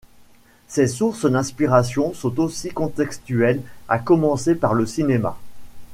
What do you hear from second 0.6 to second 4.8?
Ses sources d’inspirations sont aussi contextuelles, à commencer par